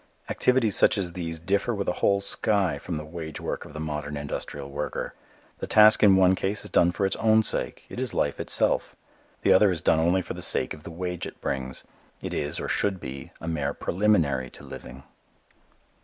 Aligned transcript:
Activities 0.29 0.75
such 0.75 0.97
as 0.97 1.11
these 1.11 1.37
differ 1.37 1.75
with 1.75 1.87
a 1.87 1.91
whole 2.01 2.21
sky 2.21 2.79
from 2.79 2.97
the 2.97 3.05
wage 3.05 3.39
work 3.39 3.65
of 3.65 3.73
the 3.73 3.79
modern 3.79 4.17
industrial 4.17 4.67
worker. 4.71 5.13
The 5.59 5.67
task 5.67 6.01
in 6.01 6.15
one 6.15 6.33
case 6.33 6.63
is 6.63 6.71
done 6.71 6.91
for 6.91 7.05
its 7.05 7.15
own 7.17 7.43
sake. 7.43 7.85
It 7.87 7.99
is 7.99 8.11
life 8.11 8.39
itself. 8.39 8.95
The 9.43 9.53
other 9.53 9.69
is 9.69 9.79
done 9.79 9.99
only 9.99 10.23
for 10.23 10.33
the 10.33 10.41
sake 10.41 10.73
of 10.73 10.81
the 10.81 10.89
wage 10.89 11.27
it 11.27 11.39
brings. 11.39 11.83
It 12.19 12.33
is, 12.33 12.59
or 12.59 12.67
should 12.67 12.99
be, 12.99 13.31
a 13.39 13.47
mere 13.47 13.75
preliminary 13.75 14.49
to 14.49 14.63
living. 14.63 15.03